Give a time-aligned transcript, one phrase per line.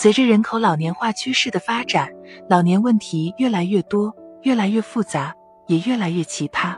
[0.00, 2.08] 随着人口老年化趋势的发展，
[2.48, 5.34] 老年问题越来越多，越来越复杂，
[5.66, 6.76] 也越来越奇葩。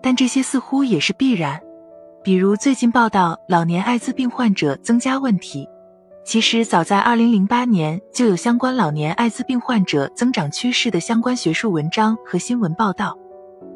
[0.00, 1.60] 但这些似乎也是必然。
[2.22, 5.68] 比如最近报道老年艾滋病患者增加问题，
[6.24, 13.18] 其实早在二零零八年就有相关老年艾滋病患者增长趋势的相关学术文章和新闻报道。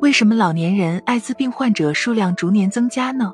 [0.01, 3.33] 为什么老年人艾滋病患者数量逐年增加呢？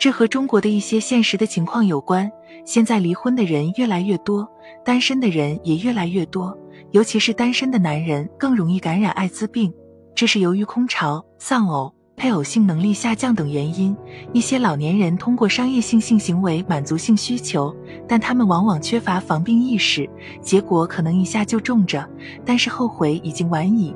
[0.00, 2.32] 这和中国的一些现实的情况有关。
[2.64, 4.48] 现在离婚的人越来越多，
[4.82, 6.56] 单身的人也越来越多，
[6.92, 9.70] 尤其是单身的男人更容易感染艾滋病。
[10.14, 13.94] 这是由于空巢、丧偶、配偶性能力下降等原因。
[14.32, 17.74] 一些老年人通过商业性性行为满足性需求，
[18.08, 20.08] 但他们往往缺乏防病意识，
[20.40, 22.08] 结果可能一下就中着，
[22.42, 23.94] 但是后悔已经晚矣。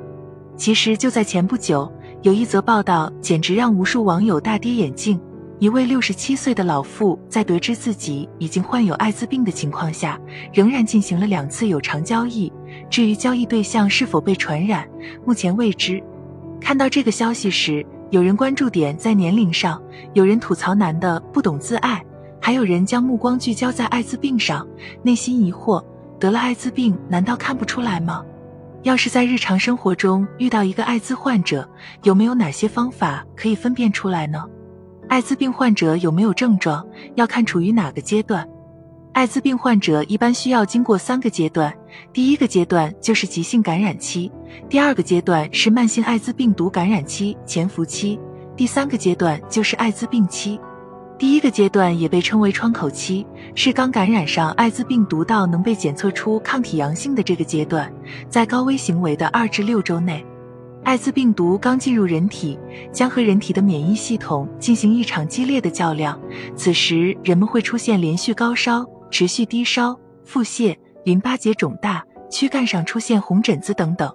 [0.55, 5.19] 其实就在前不久，有一则报道简直让无数网友大跌眼镜。
[5.57, 10.19] 一位六十七岁的老妇在得知自己已经患有艾滋病的情况下，
[10.51, 12.51] 仍然进行了两次有偿交易。
[12.89, 14.85] 至于交易对象是否被传染，
[15.25, 16.03] 目前未知。
[16.59, 19.81] 看到这个消息时，有人关注点在年龄上，
[20.13, 22.03] 有人吐槽男的不懂自爱，
[22.41, 24.67] 还有人将目光聚焦在艾滋病上，
[25.03, 25.81] 内心疑惑：
[26.19, 28.25] 得了艾滋病难道看不出来吗？
[28.83, 31.67] 要是在日常生活中遇到一个艾滋患者，
[32.03, 34.43] 有没有哪些方法可以分辨出来呢？
[35.07, 38.47] 艾滋病患者有没有症状，要看处于哪个阶段。
[39.13, 41.73] 艾滋病患者一般需要经过三个阶段，
[42.11, 44.29] 第一个阶段就是急性感染期，
[44.67, 48.19] 第二个阶段是慢性艾滋病毒感染期潜伏期，
[48.57, 50.59] 第三个阶段就是艾滋病期。
[51.17, 57.89] 第一个阶段也被称为窗口期，是刚感染上艾滋病毒到能被检测出抗体阳性的这个阶段，
[58.27, 60.25] 在高危行为的二至六周内。
[60.85, 62.59] 艾滋病毒刚进入人体，
[62.91, 66.21] 将和人体的免疫系统进行一场激烈的较量。
[66.55, 74.13] 此时，人们会出现连续高烧、持续低烧、腹泻、淋巴结肿大、躯干上出现红疹子等等。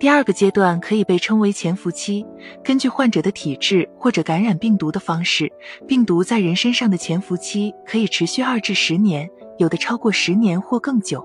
[0.00, 2.26] 第二个阶段可以被称为潜伏期，
[2.64, 5.48] 根据患者的体质或者感染病毒的方式，
[5.86, 11.24] 病毒在人身上的潜伏期可以持续二至十年，有的超过十年或更久。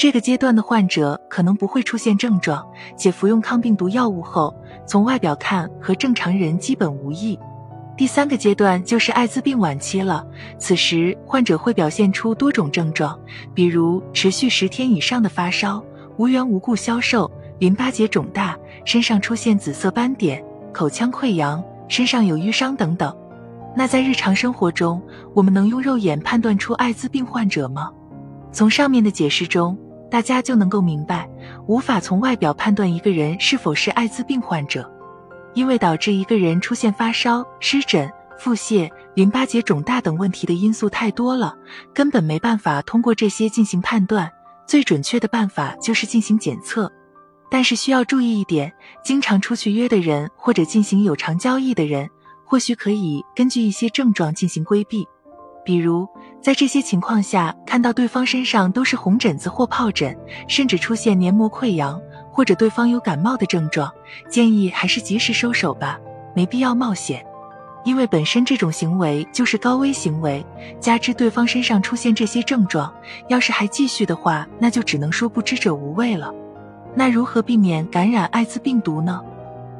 [0.00, 2.66] 这个阶段的患者可能不会出现症状，
[2.96, 4.56] 且服用抗病毒药物后，
[4.86, 7.38] 从外表看和正常人基本无异。
[7.98, 10.26] 第三个阶段就是艾滋病晚期了，
[10.58, 13.20] 此时患者会表现出多种症状，
[13.52, 15.84] 比如持续十天以上的发烧、
[16.16, 18.56] 无缘无故消瘦、淋巴结肿大、
[18.86, 23.14] 身上出现紫色斑点、口腔溃疡、身上有淤伤等等。
[23.76, 25.02] 那在日常生活中，
[25.34, 27.90] 我们能用肉眼判断出艾滋病患者吗？
[28.50, 29.76] 从上面的解释中。
[30.10, 31.28] 大家就能够明白，
[31.66, 34.90] 无法从外表判断一个人是否是艾滋病患者，
[35.54, 41.54] 因为导致一个人出现发烧、湿疹、腹泻、淋巴结肿大等问题的因素太多了，
[41.94, 44.30] 根本没办法通过这些进行判断。
[44.66, 46.90] 最准确的办法就是进行检测，
[47.50, 48.72] 但是需要注意一点：
[49.04, 52.08] 经常出去约的人或者进行有偿交易的人，
[52.44, 55.06] 或许可以根据一些症状进行规避。
[55.64, 56.08] 比如，
[56.40, 60.16] 在这些情况下，看到对方身上都是红疹子或疱疹，
[60.48, 62.00] 甚至出现黏膜溃疡，
[62.32, 63.92] 或者对方有感冒的症状，
[64.28, 65.98] 建议还是及时收手吧，
[66.34, 67.24] 没必要冒险。
[67.84, 70.44] 因为本身这种行为就是高危行为，
[70.80, 72.92] 加之对方身上出现这些症状，
[73.28, 76.32] 要是还继续的话，那就只能说不知者无畏了。
[76.94, 79.20] 那如何避免感染艾滋病毒呢？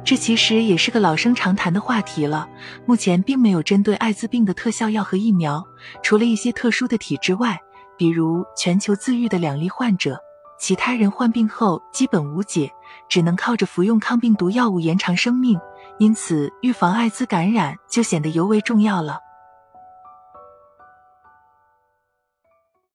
[0.03, 2.49] 这其实也是个老生常谈的话题了。
[2.85, 5.65] 目前并没有针对艾滋病的特效药和疫苗，
[6.03, 7.57] 除了一些特殊的体质外，
[7.97, 10.19] 比如全球自愈的两例患者，
[10.59, 12.69] 其他人患病后基本无解，
[13.07, 15.59] 只能靠着服用抗病毒药物延长生命。
[15.99, 19.19] 因此，预防艾滋感染就显得尤为重要了。